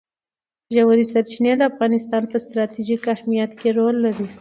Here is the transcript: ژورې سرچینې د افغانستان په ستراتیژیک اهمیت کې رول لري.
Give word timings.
ژورې 0.75 1.05
سرچینې 1.11 1.53
د 1.57 1.61
افغانستان 1.71 2.23
په 2.31 2.37
ستراتیژیک 2.45 3.03
اهمیت 3.15 3.51
کې 3.59 3.69
رول 3.77 3.95
لري. 4.05 4.27